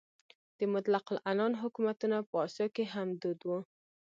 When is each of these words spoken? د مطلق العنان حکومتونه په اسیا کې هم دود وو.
د 0.57 0.59
مطلق 0.73 1.05
العنان 1.15 1.53
حکومتونه 1.61 2.17
په 2.29 2.35
اسیا 2.45 2.67
کې 2.75 2.83
هم 2.93 3.07
دود 3.21 3.39
وو. 3.47 3.59